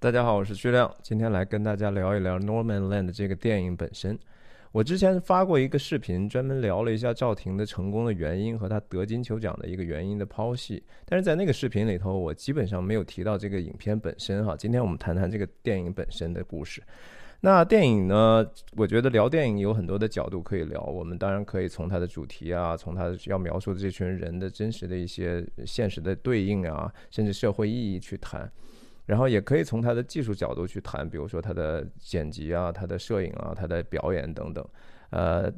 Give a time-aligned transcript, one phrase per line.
[0.00, 4.16] 大家好，我是徐亮，今天来跟大家聊一聊《Norman Land》这个电影本身。
[4.70, 10.80] 我之前发过一个视频，专门聊了一下赵婷的成功的原因和她得金球奖的一个原因的剖析。
[11.04, 14.56] 但是在那个视频里头，我基本上没有提到这个影片本身哈。
[14.56, 16.80] 今天我们谈谈这个电影本身的故事。
[17.40, 18.48] 那电影呢？
[18.76, 20.80] 我觉得聊电影有很多的角度可以聊。
[20.80, 28.48] 我们当然可以从它的主题啊，从它要描述的这群人的真实的一些现实的对应啊，甚至社会意义去谈。
[29.08, 34.62] 然后也可以从他的技术角度去谈，比如说他的剪辑啊、他的摄影啊、他的表演等等。
[35.08, 35.50] 呃，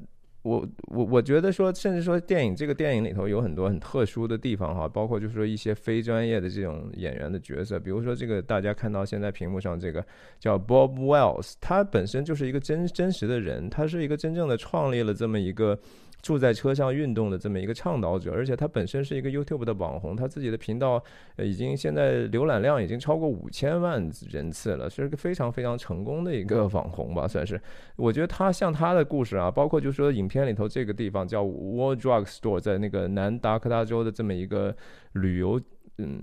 [0.42, 10.06] 我我我觉得说，甚至说电影这个电影里头有很多很特殊的地方哈，包括就是说一些非专业的这种演员的角色，比如说这个大家看到现在屏幕上这个
[10.38, 15.76] 叫 Bob Wells，他本身就是一个真真实的人，他是一个真正的创立了这么一个。
[16.22, 21.02] 住在车上运动的这么一个倡导者，而且他本身是一个 YouTube 的网红，他自己的频道
[21.38, 27.60] 已经现在浏览量已经超过五千万人次了，是个非常非常成功的一个网红吧，算是。
[27.96, 34.76] 我觉得他像他的故事啊，包括就是说影片里头这个地方叫 War Drug Store，在那个南达科他州的这么一个
[35.12, 35.60] 旅游，
[35.98, 36.22] 嗯。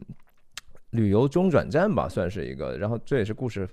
[0.92, 2.78] 旅游中转站吧，算是一个。
[2.78, 3.68] 然后这也是故事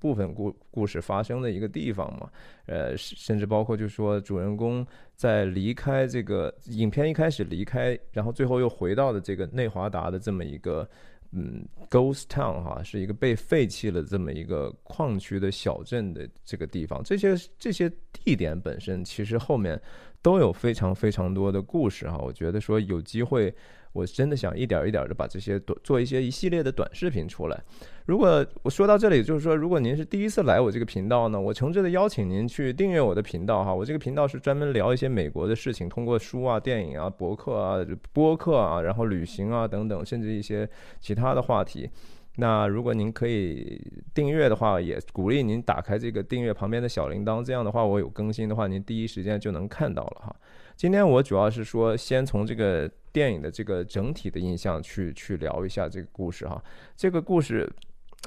[0.00, 2.30] 部分故故事发生的一个地方嘛。
[2.66, 10.88] 呃，甚至包括就是说，主人公在离开这个影片一开始离开，然后最后又回到的这个内华达的这么一个
[11.32, 17.04] 嗯 Ghost Town 哈，是一个被废弃了这么一个矿区的小镇的这个地方。
[17.04, 19.78] 这些这些地点本身其实后面
[20.22, 22.16] 都有非常非常多的故事哈。
[22.16, 23.54] 我觉得说有机会。
[23.94, 27.58] 我真的想一点一点的把这些短做一些一系列的短视频出来。
[28.04, 33.74] 如果我说到这里，就是说，如果您是第一次来我这个频道呢，我诚挚的邀请您去订阅我的频道哈。
[33.74, 40.68] 我这个频道是专门聊一些美国的事情，通过书啊、电影啊、博客啊、播客啊，然后旅行啊等等，甚至一些
[41.00, 41.88] 其他的话题。
[42.36, 43.80] 那如果您可以
[44.12, 50.36] 订阅的话，也鼓励您打开这个订阅旁边的小铃铛，这样的话，我有更新的话，您第一时间就能看到了哈。
[50.74, 56.60] 今天我主要是说，先从这个电影的这个整体的印象去去聊一下这个故事哈。
[56.96, 57.70] 这个故事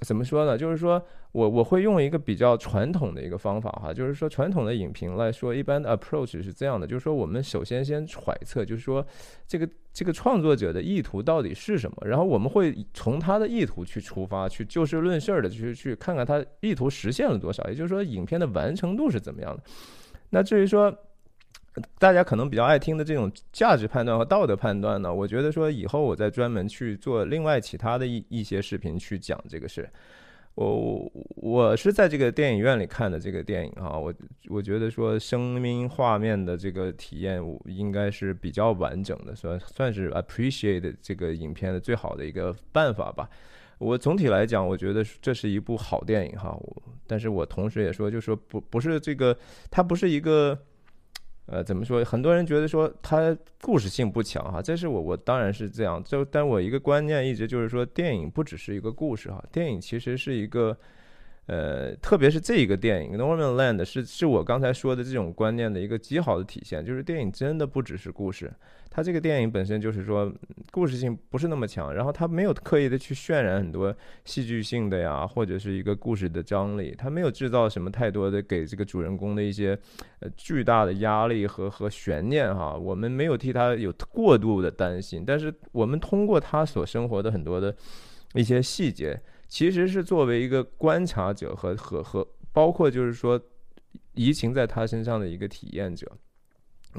[0.05, 0.57] 怎么说呢？
[0.57, 0.99] 就是说
[1.33, 9.05] 我我会用一个比较传统的一个方法哈，就是说传统的影评来说，一般的 approach 是这样的，就是说我们首先先揣测，就是说
[9.45, 19.61] 这个这个创作者的意图到底是什么，然后我们会从他的意图去出发，去就事论事儿的去去看看他意图实现了多少，也就是说影片的完成度是怎么样的。
[20.29, 20.97] 那至于说。
[21.99, 29.87] 大家可能比较爱听的这种价值判断和道德判断呢，我觉得说以后我再专门去做另外其他的一一些视频去讲这个事。
[30.55, 34.11] 我我是在这个电影院里看的这个电影啊，我
[34.49, 43.29] 我觉得说声音画面的这个体验应该是比较完整的，算算是 appreciate 这个影片的最好的一个办法吧。
[43.77, 46.57] 我总体来讲，我觉得这是一部好电影哈。
[47.05, 49.37] 但是我同时也说，就说不不是这个，
[49.69, 50.57] 它不是一个。
[51.47, 52.05] 呃，怎么说？
[52.05, 56.01] 很多人觉得说它故事性不强哈，这是我我当然是这样。
[56.03, 60.77] 就但我一个观念一直就是说，电影不只是一个故事哈，电影其实是一个。
[61.47, 68.51] 呃，特别是这一个电影《Norman Land》是是我刚才说的这种观念的一个极好的体现，就是电影真的不只是故事，
[68.89, 70.29] 它这个电影本身就是说
[70.71, 79.79] 故事性不是那么强，然后它没有刻意的去渲染很多戏剧性的呀，或者是一个故事的张力，它没有制造什么太多的给这个主人公的一些
[80.19, 87.73] 呃巨大的压力和和悬念哈，我们没有替他有过度的担心，但是我们通过他所生活的很多的
[88.33, 89.17] 一些细节。
[89.47, 93.41] 其实是作为一个观察者和和和，包括就是说
[94.13, 96.11] 移情在他身上的一个体验者。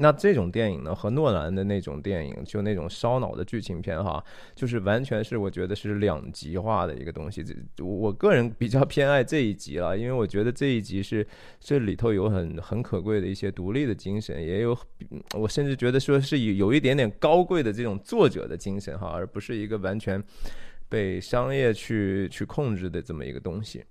[0.01, 4.23] 那这种电影呢，和诺兰的那种电影，就那种烧脑的剧情片哈，
[4.55, 7.43] 就是完全是我觉得是两极化的一个东西。
[7.43, 11.27] 这我个人比较偏爱这一集了，因为我觉得这一集是
[11.59, 14.77] 这里头有很很可贵的一些独立的精神，也有
[15.33, 20.23] 我甚至觉得说是有有一点点高贵的这种作者的精神哈，而不是一个完全。
[20.89, 23.85] 被商业去去控制的这么一个东西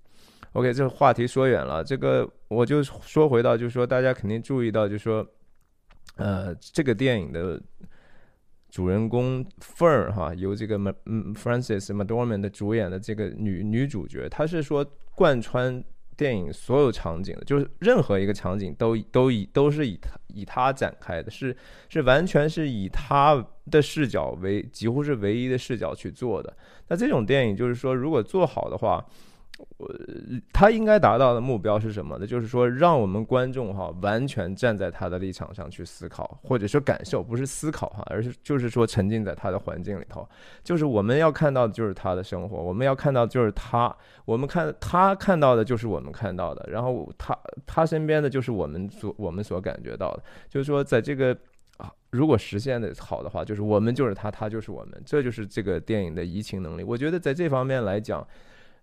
[0.53, 5.27] ，OK，这个话题说远了，这个我就说回到，就是说大家肯定注意到，就是说，
[6.17, 7.59] 呃，这个电影的
[8.69, 14.85] 主人公 Fern 哈，由这个 Francis McDormand 主演的这个女女主角，她是说
[15.15, 15.83] 贯穿。
[16.19, 21.57] 电影所有场景的，就是任何一个场景都都以都是以他以他展开的，是
[21.89, 23.37] 是完全是以他
[23.71, 26.57] 的视角为几乎是唯一的视角去做的。
[26.89, 29.05] 那这种电影就是说，如果做好的话，
[29.77, 29.93] 我
[30.53, 32.25] 他应该达到的目标是什么呢？
[32.25, 40.27] 就是说，让我们观众哈完全站在他的立场上去思考，或者说感受，不是思考哈，而是就是说沉浸在他的环境里头。
[40.63, 43.93] 就是我们要看到的就是他的生活，我们要看到就是他，
[44.25, 47.37] 我们看他看到的就是我们看到的，然后他
[47.67, 50.23] 他身边的就是我们所我们所感觉到的。
[50.49, 51.37] 就是说，在这个
[51.79, 56.85] 啊，如果实现的好的话，就是我们就是他，他就是我们，这就是这个电影的移情能力。
[56.85, 58.25] 我觉得在这方面来讲。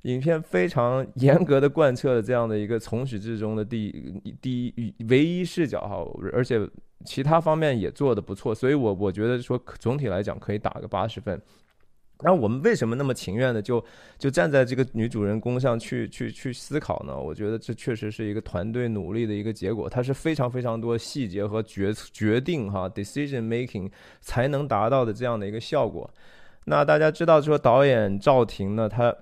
[0.01, 6.61] 影片非常 严格的贯彻了这样的一个从始至终的第第一唯一视角哈，而且
[7.03, 11.41] 其他方面也做的不错，所以我我觉得说总体来讲可以打个八十分。
[12.21, 13.83] 那我们为什么那么情愿的就
[14.17, 17.17] 就站在这个女主人公上去去去思考呢？
[17.17, 23.91] 我觉得这确实是一个团队努力的一个结果，它是非常非常多细节和决决定哈 decision making
[24.21, 26.09] 才能达到的这样的一个效果。
[26.65, 29.15] 那大家知道说导演赵婷呢，他。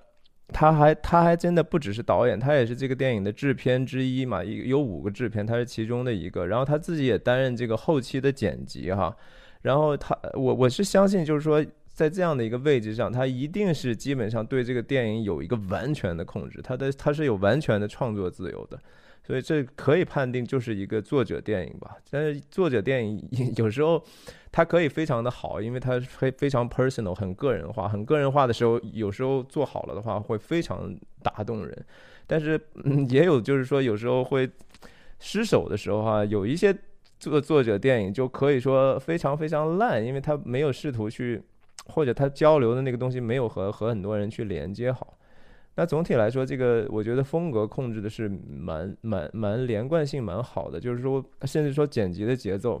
[0.52, 6.46] 他还他还真的不只是导演，他也是这个电影的制片之一嘛，一有五个制片，他是其中的一个。
[6.46, 9.16] 然后他自己也担任这个后期的剪辑哈。
[9.62, 11.64] 然后他我我是相信，就是说
[11.94, 18.78] 在这样的一个位置上，他一定是基本上对这个电影有一个完全的控制，他的他是有完全的创作自由的。
[19.26, 21.96] 所以这可以判定就是一个作者电影吧。
[22.10, 23.26] 但是作者电影
[23.56, 24.04] 有时候
[24.52, 27.88] 它可以非常的好，因为它非非常 personal，很个人化。
[27.88, 31.86] 很个人化的时候，有时候做好了的话会非常打动人。
[32.26, 34.50] 但是嗯也有就是说有时候会
[35.20, 36.76] 失手的时候哈，有一些
[37.18, 41.42] 作作者电影就可以说非常非常烂，因为他没有试图去
[41.86, 45.16] 或者他交流的那个东西没有和和很多人去连接好。
[45.74, 52.80] 那总体来说，这个我觉得风格控制的是蛮蛮蛮连贯性蛮好的，就是说，甚至说剪辑的节奏，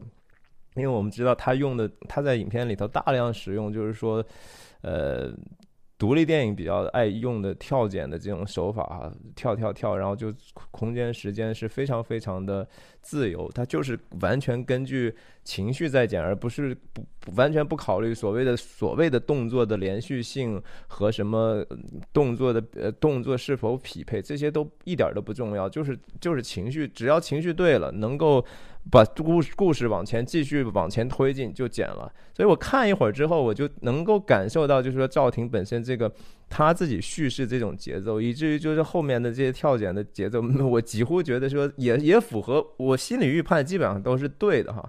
[0.74, 4.24] 因为我们知道他用的他在影片里头大量使用，就是说，
[4.82, 5.32] 呃。
[5.96, 10.34] 独立电影比较爱用的跳剪的这种手法啊，跳跳跳，然后就
[10.72, 12.68] 空间时间是非常非常的
[13.00, 15.14] 自由，它就是完全根据
[15.44, 17.04] 情绪在剪，而不是不
[17.36, 21.64] 完全不考虑所谓的所谓的动作的连续性和什么
[22.12, 28.44] 动作的呃动作是否匹配，这些都一点都不重要，就是就是情绪，只要情绪对了，能够。
[28.90, 36.12] 把故故事往前继续往前推进就剪了，所以我看一会儿之后，我就能够感受到，就是说赵婷本身这个
[36.50, 44.86] 他自己叙事这种节奏，以至于就是后面的这些跳剪的节奏， 我几乎觉得说也也符合我心理预判，基本上都是对的哈。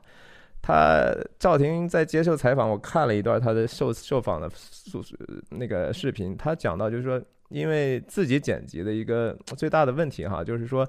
[0.66, 5.04] 他赵婷在接受采访，我看了一段他的受受访的素
[5.50, 10.88] 那个视频，他讲到就是说，因为自己剪辑的一个最大的问题哈，就是说。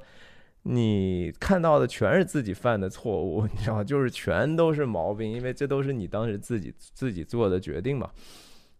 [0.68, 8.10] 你看到的全是自己犯的错误，你知道就是全都是毛病，因为这都是你当时自己自己做的决定嘛。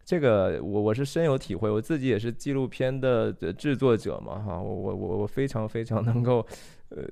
[0.03, 6.45] 这个我我是深有体会，我自己也是纪录片的制作者嘛，哈，我我我我非常非常能够，
[6.89, 7.03] 呃，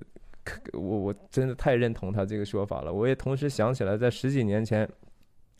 [0.73, 2.93] 我我真的太认同他这个说法了。
[2.93, 4.89] 我也同时想起来，在十几年前，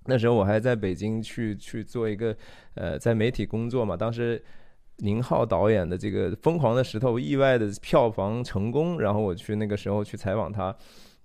[0.06, 2.36] 那时候我还在北京去去做一个
[2.76, 4.42] 呃，在媒体工作嘛，当时。
[5.00, 10.74] 宁浩导演的这个《疯狂的石头》意外的票房成功，然后我去那个时候去采访他，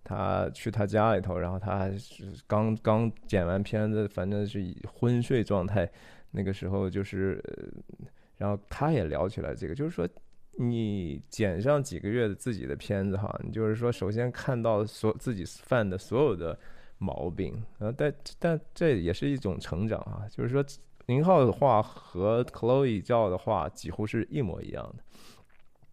[0.02, 1.88] 他去他家里头，然后他
[2.48, 4.60] 刚刚剪完片子，反正是
[4.92, 5.88] 昏睡状态。
[6.32, 7.40] 那个时候就是，
[8.38, 10.04] 然后他也聊起来这个，就是说
[10.58, 16.58] 你剪上几个月的自己的片子哈，你就是说首先看到所自己犯的所有的
[16.98, 20.64] 毛病，啊，但但这也是一种成长啊，就是说。
[21.06, 25.02] 宁浩的话和 Chloe 教的话几乎是一模一样的。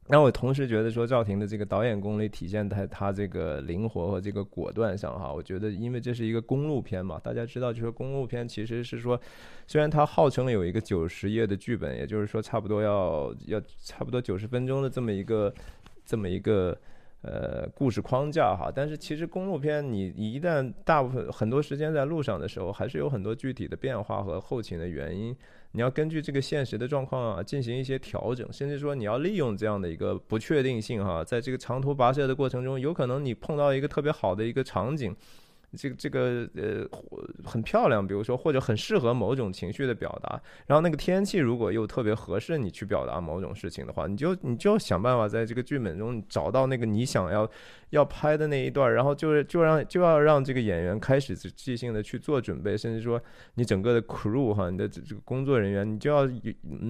[0.10, 5.32] 那我同时觉得说赵婷的这个导演功力体现在她这个灵活和这个果断上哈。
[5.32, 9.20] 我觉得因为这是一个公路片嘛，大家知道就是公路片其实是说，
[9.68, 15.54] 虽然它号称有一个九十页的剧本，也就是说差不多要要差不多九十分钟的这么一个
[16.06, 16.78] 这么一个。
[17.28, 25.36] 呃，故事框架哈，但是其实公路片你一旦大部分很多时间在路上的时候，还是有很多具体的变化和后勤的原因，
[25.74, 35.14] 你要根据这个现实的状况啊进行一些调整，甚至说你要利用这样的一个不确定性哈，在这个长途跋涉的过程中，有可能你碰到一个特别好的一个场景。
[35.76, 36.88] 这个这个呃
[37.44, 47.50] 很漂亮，比如说或者很适合某种情绪的表达，然后那个天气如果又特别合适你去表达某种事情的话，你就你就想办法在这个剧本中找到那个你想要
[47.90, 53.22] 要拍的那一段，然后就是就让就要让这个演员开始即兴的去做准备，甚至说
[53.56, 56.30] 你整个的 crew 哈，你的这个工作人员，你就要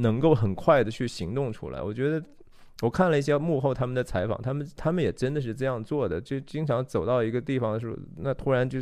[0.01, 1.81] 能够很快的去行动出来。
[1.81, 2.23] 我觉得
[2.81, 8.79] 我看了一些幕后他们的采访，他们他们也真的是这样做的，就经常走到一个地方的时候，那突然就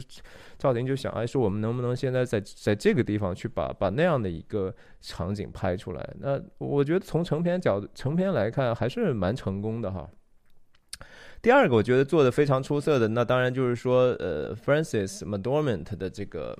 [0.57, 6.13] 赵婷就想，哎，说我们能不能现在在在这个地方去把把那样的一个场景拍出来？
[6.19, 10.09] 那我觉得从成片角度成片来看，还是蛮成功的哈。
[11.41, 15.83] 第二个我觉得做的非常出色的，那当然就是说，呃 f r a n c i s m c d o r m a n
[15.83, 16.57] t 的这个。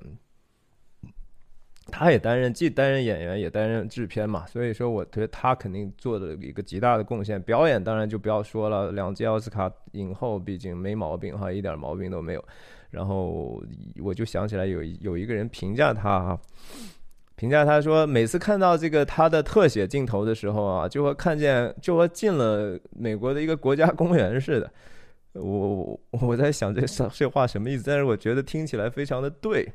[1.91, 7.41] 他也担任既担任演员也担任制片嘛，所以说我觉得他肯定做的一个极大的贡献。
[7.43, 12.43] 表演当然就不要说了，两届奥斯卡影后，毕竟没毛病哈，一点毛病都没有。
[12.89, 13.61] 然后
[14.01, 16.39] 我就想起来有有一个人评价他哈，
[17.35, 24.71] 评价他说每次看到这个他的特写镜头的时候啊，就和看见就和进了美国的一个国家公园似的。
[25.33, 27.83] 我我在想这这话什么意思？
[27.85, 29.71] 但是我觉得听起来非常的对。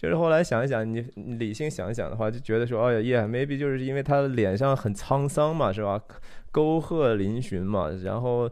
[0.00, 6.00] 就是后来想一想，你理性想一想的话，就觉得说，哦呀，yeah，maybe 就是因为他的脸上很沧桑嘛，是吧？
[6.52, 8.48] 沟壑嶙峋嘛，然后，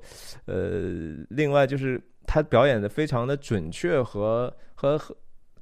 [0.46, 5.16] 呃，另外就是他表演的非常的准确和和和，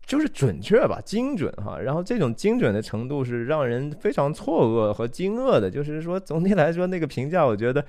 [0.07, 1.79] 就是准确吧，精准哈。
[1.79, 5.71] 然后这种精准的程度是让人非常错愕和惊愕的。
[5.71, 7.85] 就是说，总体来说，那个评价我觉得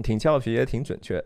[0.00, 1.20] 挺俏皮，也挺准确。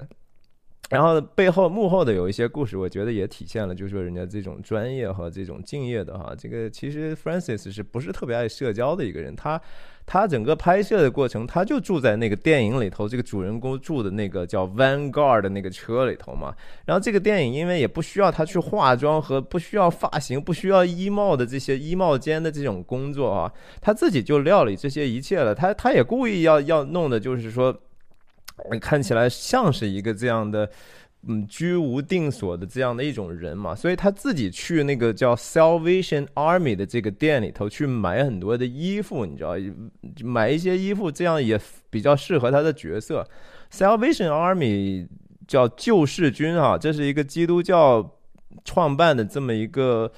[0.90, 6.34] 然后背后幕后的有一些故事，我觉得也体现了，就是说人家这种专业和这种敬业的哈。
[6.36, 9.36] 这个其实 Francis 是不是特别爱社交的一个人？
[9.36, 9.60] 他
[10.04, 16.52] 他整个拍摄的过程，他就住在那个电影里头，这个主人公住的那个叫 Vanguard 的那个车里头嘛。
[16.84, 25.54] 然后这个电影因为也不需要他去化妆和不需要发型、不需要衣帽的这些衣帽间的这种工作啊，他自己就料理这些一切了。
[25.54, 27.80] 他他也故意要要弄的就是说。
[28.80, 30.68] 看起来像是一个这样的，
[31.26, 39.54] 嗯，居无定所的这样的一种人嘛，所以他自己去那个叫 Salvation Army 的这个店里头去买很多的衣服，你知道，
[40.24, 43.26] 买一些衣服，这样也比较适合他的角色。
[43.72, 45.06] Salvation Army
[45.46, 48.18] 叫救世军啊，这是一个基督教
[48.64, 50.10] 创办的这么一个。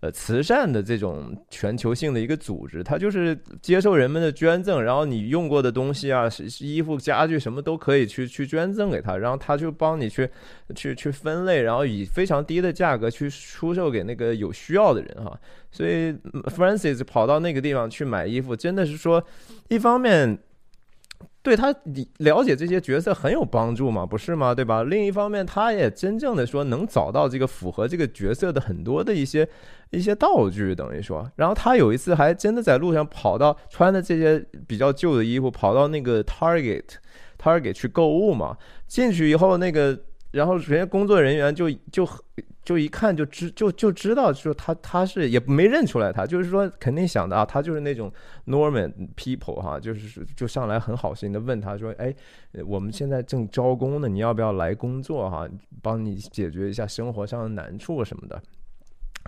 [0.00, 6.28] 呃，慈善的这种全球性的一个组织，它就是接受人们的捐赠，然后你用过的东西啊，
[6.60, 10.28] 衣服、家具什么都可以去去捐赠给他，然后他就帮你去
[10.74, 15.38] 去去分类，然后以非常低的价格去出售给那个有需要的人哈。
[15.70, 16.12] 所以
[16.54, 19.24] Francis 跑到那个地方去买衣服，真的是说，
[19.68, 20.38] 一方面。
[21.42, 24.54] 对他你了解这些角色很有帮助嘛，不是吗？
[24.54, 24.82] 对吧？
[24.82, 29.48] 另一方面，他也真正的说能找到这个符合这个角色的很多的一些
[29.90, 36.84] 一些道具，等于说，然后他有一次还真的在路上跑到穿的这些比较旧的衣服，跑到那个 Target
[37.40, 38.56] Target 去购物嘛。
[38.86, 39.98] 进去以后，那个
[40.38, 42.08] 然后人家工作人员就就。
[42.64, 48.12] 就一看就知就就知道，就他他是也没认出来他，就是说肯定想的啊，他就是那种
[48.46, 52.14] Norman people 哈，就是就上来很好心的问他说，哎，
[52.66, 55.48] 我们现在正招工呢，你要不要来工作哈，
[55.80, 58.38] 帮你解决一下生活上的难处什么的，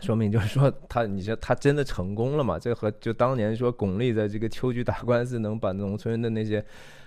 [0.03, 2.59] 说明就是说他，你说他真的成功了嘛？
[2.59, 6.63] 这和就当年说巩俐在这个秋菊打官司能把农村的那些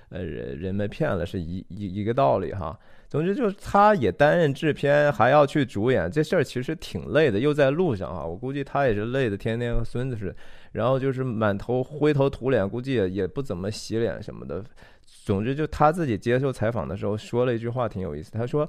[0.10, 2.76] 呃人人们骗了是一一一个道理哈。
[3.14, 8.26] 总之就是他也担任制片，还要去主演，这事儿其实挺累的，又在路上啊。
[8.26, 10.36] 我估计他也是累的，天天和孙子似的，
[10.72, 14.64] 然后就是满头灰头土脸，估计也也不怎么洗脸什么的。
[15.06, 18.68] 总之就他自己接受采访的时候说了一句话挺有意思，他说：“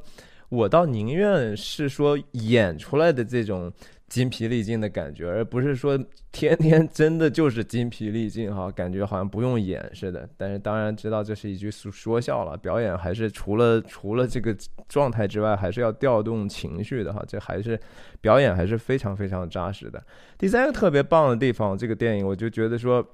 [0.50, 3.72] 我倒宁愿是说演出来的这种。”
[4.14, 5.99] 筋疲力尽的感觉，而不是说
[6.30, 10.28] 天天真的就是筋疲力尽哈，感觉好像不用演似的。
[10.37, 14.56] 但是当然知道这是一句说说笑了，表演还是除了除了这个
[14.88, 17.25] 状态之外，还是要调动情绪的哈。
[17.26, 17.76] 这还是
[18.21, 20.00] 表演还是非常非常扎实的。
[20.38, 23.04] 第三个特别棒的地方，这个电影我就觉得说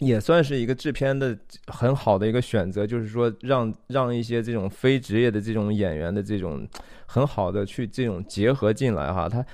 [0.00, 6.68] 也算是一个制片的很好的一个选择，就是说让让一些这种非职业的这种演员的这种
[7.06, 9.46] 很好的去这种结合进来哈，他。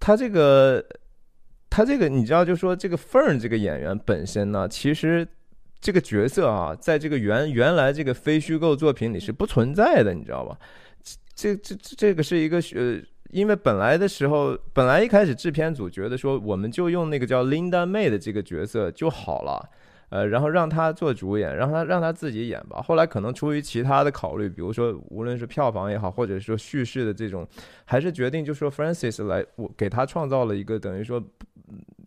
[0.00, 0.84] 他这个，
[1.68, 5.28] 他这个，你知道，就说这个 Fern 这个演员本身呢，其实
[5.80, 10.58] 这个角色啊，在这个原原来这个非虚构作品里是不存在的，你知道吧？
[11.34, 19.68] 这这这这个是一个呃，因为本来的时候，本来一开始制片组觉得说，我们就用那个叫 Linda May 的这个角色就好了。
[20.10, 22.82] 呃，然后让他做主演，让他让他自己演吧。
[22.82, 27.46] 后来可能出于其他的考虑，比如说无论是票房也好，或者说叙事的这种，
[27.84, 31.22] 还是决定就说 Francis 来，我给他创造了一个等于说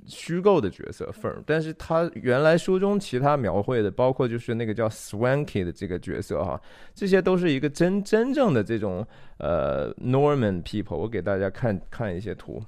[0.05, 1.41] 虚构的角色 Firm，。
[1.45, 6.61] 但是他原来书中其他描绘的，包括就是那个叫 Swanky 的这个角色哈，
[6.93, 9.07] 这些都是一个真真正的这种
[9.37, 10.97] 呃 Norman people。
[10.97, 12.61] 我给大家看看一些图。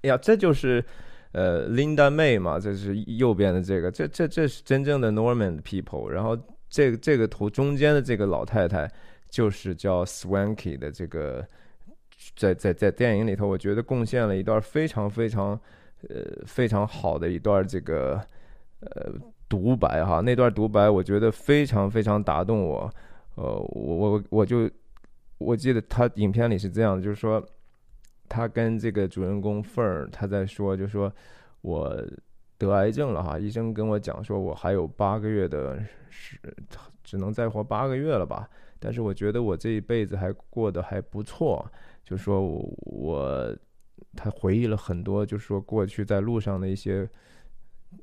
[0.00, 0.82] 呀，这就是。
[1.32, 6.08] 呃，Linda May 嘛，这是右边的这个，这这这是真正的 Norman people。
[6.08, 6.36] 然后
[6.70, 8.90] 这个这个图中间的这个老太太
[9.28, 11.46] 就是叫 Swanky 的这个，
[12.36, 15.58] 在在在电影里头，我觉得贡献了一段非常非常
[16.08, 18.20] 呃非常好的一段这个
[18.80, 19.12] 呃
[19.48, 22.90] 独白哈，那段独白我觉得非常非常打动我，
[23.34, 24.70] 呃，我我我就
[25.38, 27.44] 我记得他影片里是这样的，就是说
[28.28, 31.12] 他跟这个主人公凤儿他在说，就说
[31.60, 32.04] 我。
[32.58, 35.78] 得癌症了哈，医生跟我讲说，我还有八个月的，
[36.08, 36.40] 是
[37.04, 38.48] 只能再活八个月了吧。
[38.78, 41.70] 但是我觉得我这一辈子还过得还不错，
[42.02, 42.40] 就说
[42.86, 43.54] 我
[44.14, 47.06] 他回忆了很多，就是说过去在路上的一些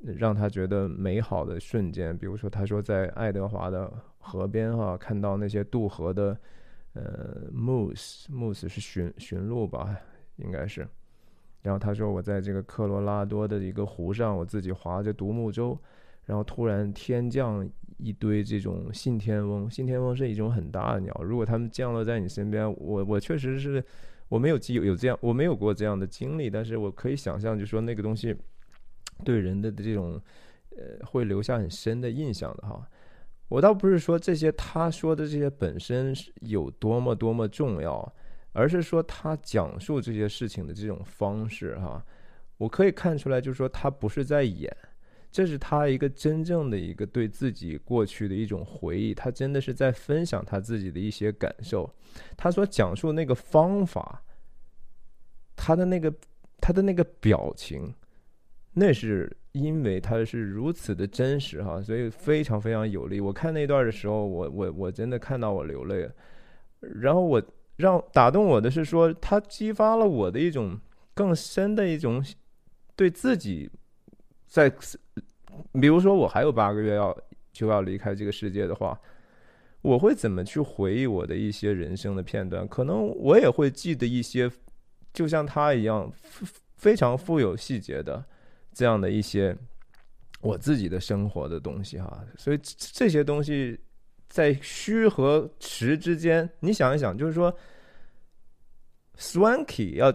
[0.04, 6.38] 让他觉得美好的瞬间，比如说他说在爱德华的河边哈，看到那些渡河的
[6.92, 9.96] 呃 moose moose 是驯驯鹿吧，
[10.36, 10.86] 应该是。
[11.62, 15.78] 然后他说：“我在这个科罗拉多的一个湖上，我自己划着独木舟，
[16.26, 19.70] 然后突然天降一堆这种信天翁。
[19.70, 23.82] 信天翁是一种很大的鸟，如果它们降落在你身边，我我确实是
[24.28, 28.36] 我没有记有这样我没有过这样的经历，但是我可以想象，就说那个东西
[29.24, 30.20] 对人的这种
[30.76, 32.86] 呃会留下很深的印象的哈。
[33.48, 38.06] 我倒不是说这些他说的这些本身是有多么多么重要。”
[38.54, 42.00] 而是说他讲述这些事情的这种方式，哈，
[42.56, 44.74] 我可以看出来，就是说他不是在演，
[45.32, 51.92] 这是他一个真正的一个对自己过去的一种回忆，他真的是在分享他自己的一些感受，
[52.36, 54.22] 他所讲述那个方法，
[55.56, 56.14] 他的那个
[56.60, 57.92] 他的那个表情，
[58.72, 63.20] 那是因为他是如此的真实，哈，所以非常非常有力。
[63.20, 66.14] 我看那段的时候，我我我真的看到我流泪了，
[66.78, 67.42] 然后我。
[67.76, 70.78] 让打动我的是说，他激发了我的一种
[71.12, 72.24] 更深的一种
[72.94, 73.68] 对自己
[74.46, 74.70] 在，
[75.80, 77.16] 比如说我还有八个月要
[77.52, 78.96] 就要离开这个世界的话，
[79.82, 82.66] 我会怎么去回忆我的一些人生的片段？
[82.68, 84.48] 可能我也会记得一些，
[85.12, 86.12] 就像他一样
[86.76, 88.24] 非常富有细节的
[88.72, 89.56] 这样的一些
[90.40, 92.24] 我自己的生活的东西哈。
[92.36, 93.80] 所以这些东西。
[94.34, 97.56] 在虚和实之间，你想一想，就是说
[99.16, 100.12] ，Swanky 要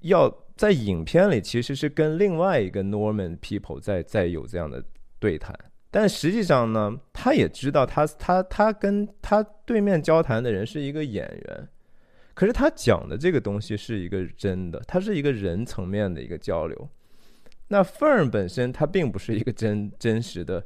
[0.00, 4.84] 要在影片里其实是跟另外一个 Norman people 在在有这样的
[5.18, 5.58] 对谈，
[5.90, 11.68] 但实际上呢，他也知道他他他跟他对面交谈的人是一个演员，
[12.34, 16.86] 可是他讲的这个东西是一个真的，他是一个人层面的一个交流。
[17.68, 20.62] 那 Fern 本身他并不是一个真真实的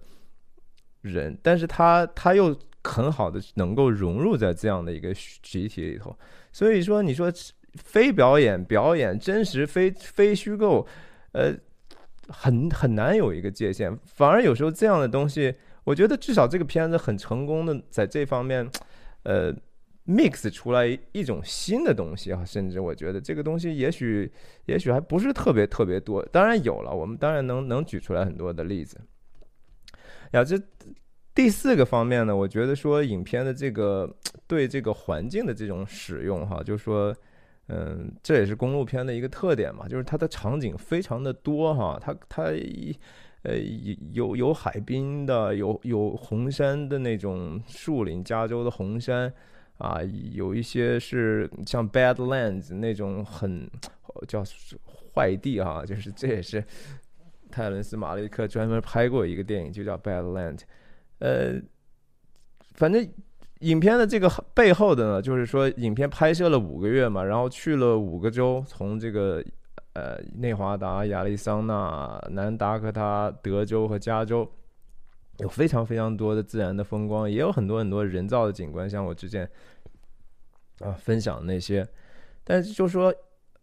[1.03, 2.59] 人，但是他他又。
[2.85, 6.17] 很好的能够融入在这样的一个集体里头，
[6.53, 7.33] 所以说你说
[7.75, 10.87] 非表演表演真实非非虚构，
[11.33, 11.55] 呃，
[12.29, 13.97] 很很难有一个界限。
[14.05, 18.69] 反而有时候这样的东西，我觉得至少这个片子很成功的在这方面，
[19.23, 19.55] 呃
[20.07, 22.45] ，mix 出来一种新的东西啊。
[22.45, 24.31] 甚至我觉得这个东西也许
[24.67, 29.01] 也许还不是特别特别多，当然有了，我们当然能能举出来很多的例子。
[30.33, 30.61] 呀，这。
[31.35, 34.15] 第四个方面呢，我觉得说影片的这个
[34.47, 37.15] 对这个环境的这种使用，哈，就是说，
[37.69, 42.43] 嗯，这也是公路片的一个特点嘛，就是它的场景非常的多，哈，它它，
[43.45, 43.57] 呃，
[44.13, 49.33] 有有海滨的，有有红山的那种树林，加州的红山，
[49.79, 53.71] 啊，有一些是像 Badlands 那种很
[54.29, 54.45] 叫
[55.15, 56.63] 坏地，哈，就是这也是
[57.51, 60.61] 泰伦斯·马利克专门拍过一个电影，就叫 Badlands。
[61.23, 61.55] 呃，
[62.75, 63.09] 反正
[63.61, 69.41] 影片的这个背后的呢，就是说影片拍摄了五个月嘛，然后去了五个州，从这个
[69.93, 74.51] 呃内华达、亚利桑那、南达科他、德州和加州，
[75.39, 79.49] 有非常非常多的自然的风光，也有很多很多人造的景观，像我之前
[80.81, 81.87] 啊分享那些，
[82.43, 83.15] 但是就说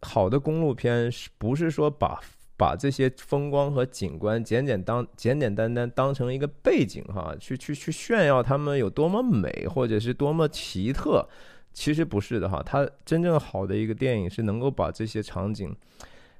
[0.03, 2.21] 好的公路片是不是说把。
[2.59, 11.25] 把这些风光和景观简简当简简单单当成一个背景哈，去去去炫耀他们有多么美或者是多么奇特，
[11.71, 12.61] 其实不是的哈。
[12.65, 15.73] 它真正好的一个电影是能够把这些场景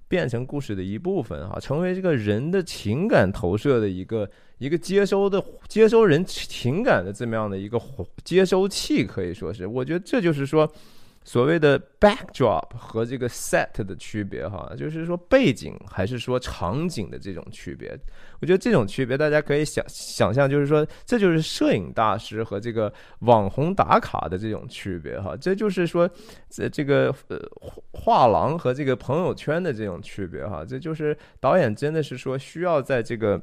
[0.09, 7.81] 变成故事的一部分哈，成为这个人的情感投射的一个一个接收的接收人情感的这么样的一个
[8.25, 10.69] 接收器，可以说是，我觉得这就是说。
[11.29, 17.95] 所谓的 backdrop 和这个 set 的区别，哈，就是说背景还是说场景的这种区别。
[18.41, 26.09] 我觉得这种区别大家可以想想象，就是说这就是摄影大师和这个网红打卡的这种区别，哈，这就是说
[26.49, 27.37] 这这个呃
[27.93, 33.39] 画廊和这个朋友圈的这种区别，哈，这就是导演真的是说需要在这个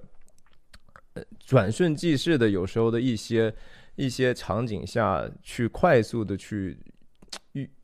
[1.38, 3.54] 转瞬即逝的，有时候的一些
[3.94, 6.76] 一些场景下去快速的去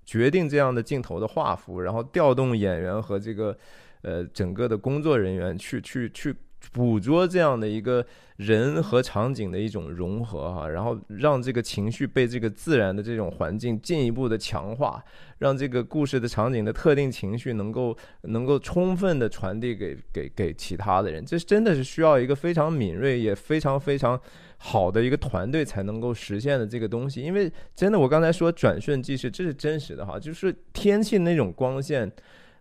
[0.04, 3.56] 决定这样的镜头的画幅，然后调动演员和这个
[4.02, 6.34] 呃整个的工作人员去去去。
[6.72, 8.04] 捕捉这样的一个
[8.36, 15.04] 人和场景的一种融合哈，然后让这个情绪被这个自然的这种环境进一步的强化，
[15.38, 24.18] 让这个故事的场景的特定情绪能够能够充分的传递给给给其他的人，这真的是需要一个非常敏锐也非常非常
[24.56, 27.20] 好的一个团队才能够实现的这个东西。
[27.20, 32.10] 因为真的，我刚才说转瞬即逝，这是真实的哈，就是天气那种光线，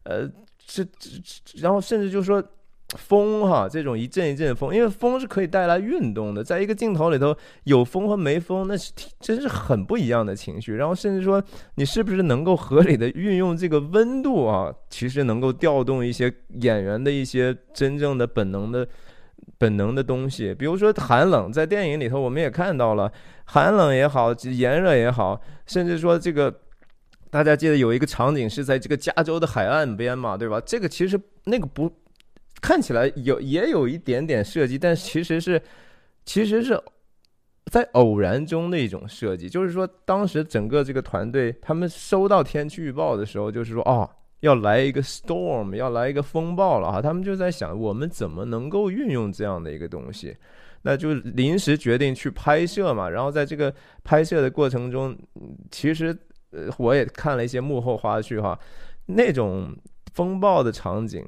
[0.04, 0.86] 呃，这
[1.56, 2.43] 然后甚至就说。
[2.97, 6.43] 风哈，这种一阵一阵的风，因为风是可以带来运动的。
[6.43, 10.75] 在一个镜头里头，有风和没风，那是真是很不一样的情绪。
[10.75, 11.41] 然后甚至说，
[11.75, 14.73] 你是不是能够合理的运用这个温度啊？
[14.89, 18.86] 其实能够调动一些演员的一些真正的本能的
[19.58, 20.54] 本能的东西。
[20.54, 23.10] 比如说寒冷，在电影里头我们也看到了，
[23.45, 26.54] 寒冷也好，炎热也好，甚至说这个
[27.30, 30.60] 大家记得有一个场景是在这个加州的海岸边嘛，对吧？
[30.65, 31.89] 这个其实那个不。
[32.62, 35.60] 看起来有也有一点点设计，但其实是，
[36.24, 36.80] 其实是
[37.65, 39.50] 在偶然中的一种设计。
[39.50, 44.08] 就是说，当时整个这个团队他们收到天气预报的时候，就是说，哦，
[44.41, 47.02] 要来一个 storm，要来一个风暴了哈。
[47.02, 50.38] 他们就在想，我们怎么能够运用这样的一个东西？
[50.84, 53.10] 那就临时决定去拍摄嘛。
[53.10, 55.17] 然后在这个拍摄的过程中，
[55.71, 56.15] 其实，
[56.78, 58.60] 我也看了一些幕后花絮哈，
[59.08, 59.76] 那种
[60.13, 61.26] 风暴的场景。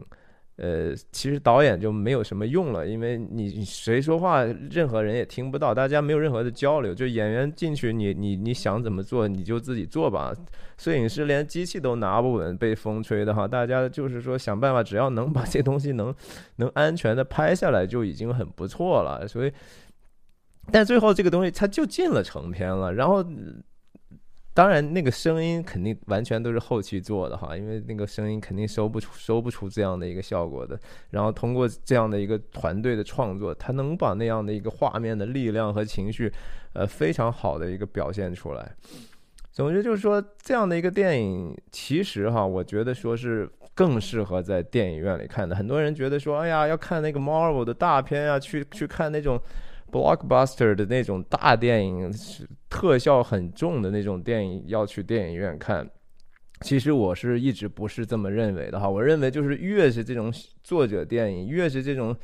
[0.57, 6.93] 呃，其实导演就没有什么用了，因为你谁说话，任何人也听不到，大家没有任何的交流。
[6.93, 10.31] 就演员进去，你你你想怎么做，你就自己做吧。
[10.77, 16.13] 摄影师连机器都拿不稳，被风吹的哈，大家就是说想办法，只要能把这东西能
[16.57, 19.27] 能安全的拍下来，就已经很不错了。
[19.27, 19.51] 所以，
[20.71, 23.25] 但最后这个东西它就进了成片了，然后。
[24.55, 30.79] 当然，那个声音肯定完全都是后期做的哈，因为那个声音肯定收不出、收不出这样的一个效果的。
[31.09, 36.31] 然后通过这样的一个团队的创作，他能把那样的一个画面的力量和情绪，
[36.73, 38.75] 呃，非常好的一个表现出来。
[39.51, 45.55] 总之就是说，这样的一个电影，其实哈，我觉得说是更适合在电影院里看的。
[45.55, 49.41] 很多人觉得说，哎呀，要看那个 Marvel 的大片啊，去去看那种。
[49.93, 52.11] Blockbuster 的那种大电影，
[52.67, 55.87] 特效很重的那种电影，要去电影院看。
[56.61, 58.89] 其实我是一直不是这么认为的哈。
[58.89, 62.15] 我认为就是越是这种作者电影，越是这种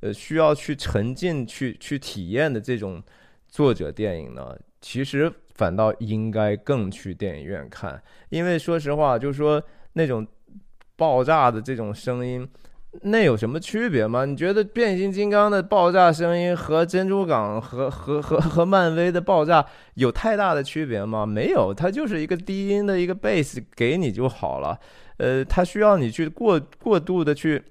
[0.00, 3.02] 呃需要去沉浸、去去体验的这种
[3.46, 8.02] 作者电影呢，其实反倒应该更去电影院看。
[8.30, 9.62] 因为说实话，就是说
[9.92, 10.26] 那种
[10.96, 12.48] 爆炸的这种声音。
[13.02, 14.24] 那有什么区别吗？
[14.24, 21.26] 你觉得变形金刚的爆炸声音和珍珠港和和和和漫威的爆炸有太大的区别吗？
[21.26, 24.78] 没有，它就是一个低音的一个 bass 给你就好了。
[25.18, 27.62] 呃，它需要你去过过度的去，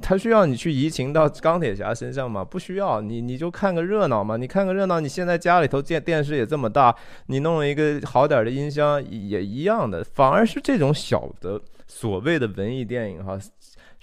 [0.00, 2.44] 它需要你去移情到钢铁侠身上吗？
[2.44, 4.36] 不需要，你你就看个热闹嘛。
[4.36, 6.94] 你看个热闹，你现在家里头电电视也这么大，
[7.26, 10.04] 你弄一个好点的音箱也一样的。
[10.04, 13.36] 反而是这种小的所谓的文艺电影哈。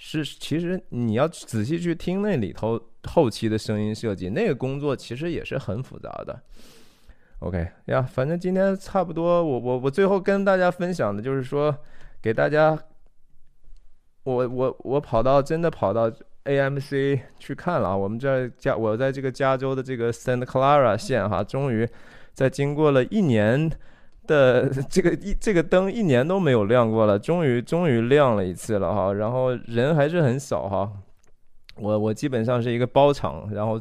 [0.02, 6.40] 是，其实你要仔细去听那里头后期的声音设计，那个工作其实也是很复杂的。
[7.40, 11.76] OK 呀，反正今天差不多，我我我最后跟大家分享的就是说，
[12.22, 12.78] 给大家，
[14.22, 16.10] 我我我跑到真的跑到
[16.44, 21.86] AMC 去看了啊，我们这加我在这个加州的这个 Santa Clara 县哈，终于
[22.32, 23.70] 在经过了一年。
[24.30, 30.92] 的 这个一这个灯一年都没有亮过了，终于终于亮了一次了哈，然后人还是很少哈。
[31.76, 33.80] 我我基本上是一个包场，然后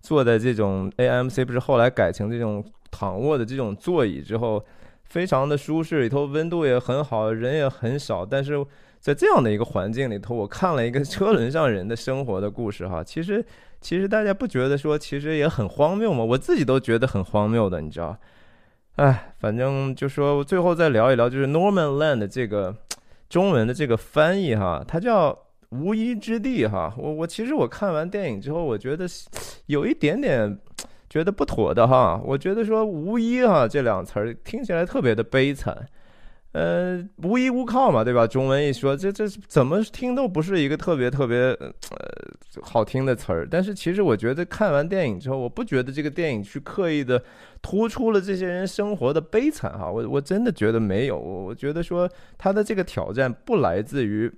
[0.00, 4.64] 坐在这种 AMC 不是后来改成这种躺卧的这种座椅之后，
[5.04, 8.24] 非常的舒适，里头温度也很好，人也很少。
[8.24, 8.64] 但是
[9.00, 13.02] 在这样的一个环境里头，我看了一个 车轮上人的生活的故事哈。
[13.02, 13.44] 其实
[13.80, 16.22] 其实大家不觉得说其实也很荒谬吗？
[16.22, 18.16] 我自己都觉得很荒谬的，你知道。
[18.98, 22.74] 哎，反正就说最后再聊一聊，就是 Norman Land 这个
[23.30, 26.92] 中文的这个翻译哈，它叫无依之地哈。
[26.98, 29.06] 我我其实我看完电影之后，我觉得
[29.66, 30.58] 有一点点
[31.08, 32.20] 觉得不妥的哈。
[32.24, 35.86] 我觉得说无依哈这两词儿听起来特别的悲惨。
[36.52, 38.26] 呃，无依无靠嘛，对吧？
[38.26, 41.72] 中文一说，这这怎么听都不是一个特别特别呃
[42.62, 43.46] 好听的词儿。
[43.48, 47.22] 但是其实我觉得看完电影之后，我不觉得这个电影去刻意的
[47.60, 49.90] 突出了这些人生活的悲惨哈。
[49.90, 54.32] 我我真的觉得没有，我我觉得说他的这个挑战不来自于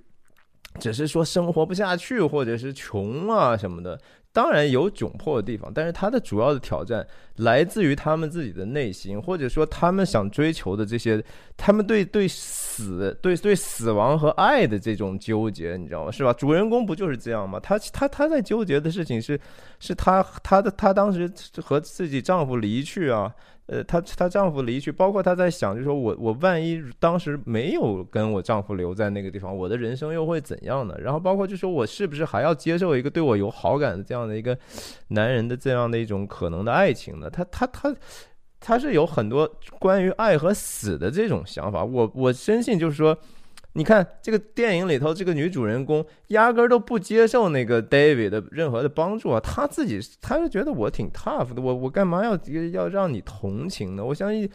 [0.79, 3.97] 只是说生活不下去或者是穷啊什么的。
[4.33, 7.05] 当然有窘迫的地方，但是他的主要的挑战
[7.37, 11.21] 来自于他们自己的内心，或者说他们想追求的这些，
[11.57, 16.11] 他们对对死、对对死亡和爱的这种纠结，你知道吗？
[16.11, 16.31] 是吧？
[16.31, 17.59] 主人公不就是这样吗？
[17.59, 19.39] 他他他在纠结的事情是，
[19.79, 21.29] 是他他的他当时
[21.61, 23.33] 和自己丈夫离去啊。
[23.67, 30.95] 呃，她她丈夫离去，包括她在想，就说我我万一当时没有跟我丈夫留在那个地方，我的人生又会怎样呢？
[30.99, 34.57] 然后包括就说我是不是还要接受一个对我有好感的这样的一个
[35.09, 37.29] 男人的这样的一种可能的爱情呢？
[37.29, 37.95] 她她她
[38.59, 41.83] 她是有很多关于爱和死的这种想法。
[41.83, 43.17] 我我深信就是说。
[43.73, 52.37] 你看这个电影里头，这个女主人公压根儿都不接受那个 David 的任何的帮助啊，她自己她是觉得我挺 tough 的，我我干嘛要
[52.71, 54.03] 要让你同情呢？
[54.03, 54.49] 我相信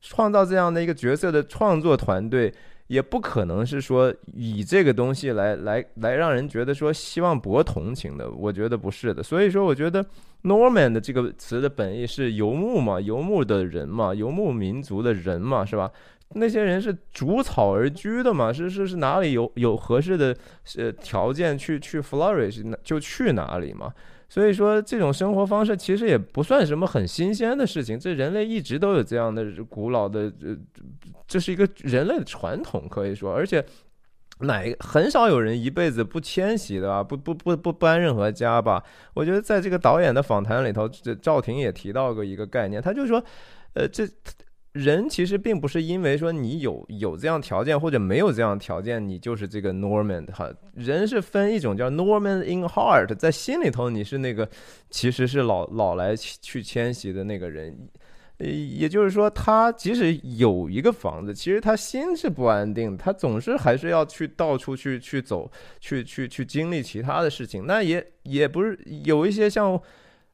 [0.00, 2.52] 创造这样的一个角色的创作团队
[2.86, 9.22] 也不可能是说以这个东西来来来让人觉得说希望博同情的，我觉得不是的。
[9.22, 10.04] 所以说，我觉得
[10.44, 15.90] Norman 的这个词的本意是游牧嘛，游牧的人嘛，游牧民族的人嘛，是吧？
[16.34, 18.52] 那些人是逐草而居的嘛？
[18.52, 20.36] 是是是哪里有有合适的
[20.76, 23.92] 呃条件去去 flourish 就去哪里嘛？
[24.28, 30.56] 所以说这种生活方式其实也不算什么很新鲜的事情，这人类一直都有这样的古老的呃，
[31.26, 33.64] 这是一个人类的传统可以说，而且
[34.42, 37.02] 哪很少有人一辈子不迁徙的吧？
[37.02, 38.80] 不不不不搬任何家吧？
[39.14, 43.20] 我觉得在这个导演的访谈里头，这赵婷也提到过一个概念，他就说，
[43.74, 44.08] 呃这。
[44.72, 50.48] 人其实并不是因为说你有有这样条件或者没有这样条件，你就是这个 Norman 哈。
[50.74, 54.48] 人是分一种叫 Norman in heart，在心里头你是那个
[54.88, 57.76] 其实是老老来去迁徙的那个人。
[58.38, 67.66] 也就是说，他即使有一个房子，其实他心是不安定，他总是还是要去到处去去走，去去去经历其他的事情。
[67.66, 69.80] 那也也不是有一些像。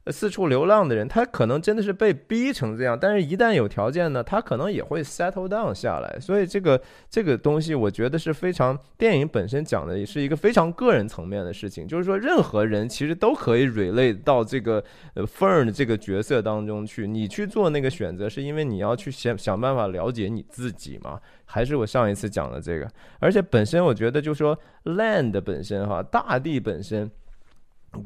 [0.08, 6.18] 四处流浪的人，他可能真的是被逼成这样，但是一旦有条件呢，他可能也会 settle down 下来。
[6.20, 14.82] 所以这个这个东西，我觉得是非常电影本身讲的也是一个非常个人层面的事情，就是说任何人其实都可以 relate 到这个
[15.14, 17.06] 呃 Fern 这个角色当中去。
[17.06, 21.20] 你去做那个选择，是因为你要去想想办法了解你自己嘛？
[21.44, 22.88] 还是我上一次讲的这个？
[23.18, 27.10] 而且本身我觉得，就是说 land 本身哈，大地本身。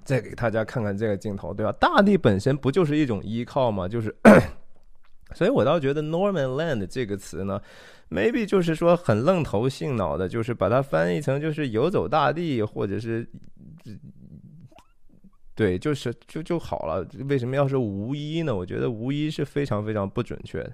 [0.04, 1.72] 再给大家看看这个镜头，对吧？
[1.72, 3.88] 大地本身不就是一种依靠吗？
[3.88, 4.14] 就是，
[5.34, 7.60] 所以我倒觉得 Norman Land 这个词呢
[8.10, 13.28] ，maybe 就是说很愣头性脑的，就是把它翻译成就是游走大地，或者是，
[15.54, 17.06] 对，就是就就好了。
[17.28, 18.54] 为什么要是无一呢？
[18.54, 20.72] 我觉得无一是非常非常不准确的。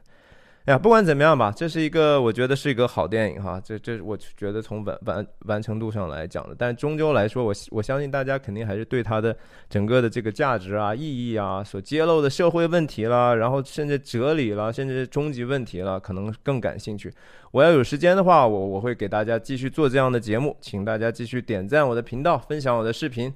[0.67, 3.61] 哎呀，不管怎么样吧，这是一个我觉得是一个好电影哈。
[3.65, 9.35] 这这，我觉得从完完完成度上来讲的，但终究来说，我我相信大家肯定还是对它的
[9.71, 17.13] 整个的这个价值啊、意义啊、所揭露的社会问题啦，然后甚至哲理啦，甚至终极问题了，可能更感兴趣。
[17.53, 23.33] 我要有时间的话，我我会给大家继续做这样的节目，请大家继续点赞我的频道，分享我的视频，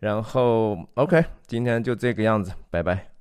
[0.00, 3.11] 然后 OK，今天就这个样子，拜拜。